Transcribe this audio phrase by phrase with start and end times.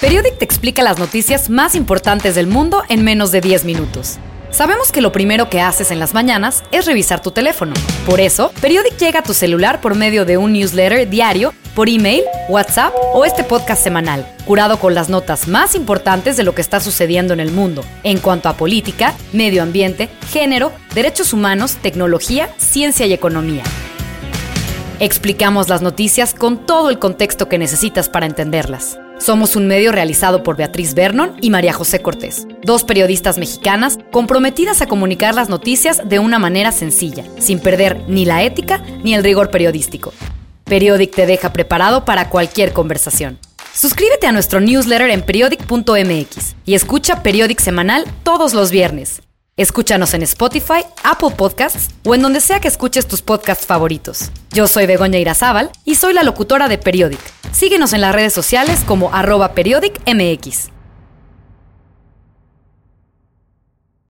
[0.00, 4.18] Periodic te explica las noticias más importantes del mundo en menos de 10 minutos.
[4.50, 7.74] Sabemos que lo primero que haces en las mañanas es revisar tu teléfono.
[8.06, 12.22] Por eso, Periodic llega a tu celular por medio de un newsletter diario, por email,
[12.48, 16.78] WhatsApp o este podcast semanal, curado con las notas más importantes de lo que está
[16.78, 23.04] sucediendo en el mundo, en cuanto a política, medio ambiente, género, derechos humanos, tecnología, ciencia
[23.06, 23.64] y economía.
[25.00, 28.98] Explicamos las noticias con todo el contexto que necesitas para entenderlas.
[29.18, 34.82] Somos un medio realizado por Beatriz Vernon y María José Cortés, dos periodistas mexicanas comprometidas
[34.82, 39.22] a comunicar las noticias de una manera sencilla, sin perder ni la ética ni el
[39.22, 40.12] rigor periodístico.
[40.64, 43.38] Periodic te deja preparado para cualquier conversación.
[43.72, 49.22] Suscríbete a nuestro newsletter en periodic.mx y escucha Periodic semanal todos los viernes.
[49.58, 54.30] Escúchanos en Spotify, Apple Podcasts o en donde sea que escuches tus podcasts favoritos.
[54.52, 57.18] Yo soy Begoña Irazábal y soy la locutora de Periodic.
[57.50, 60.77] Síguenos en las redes sociales como arroba periodicmx.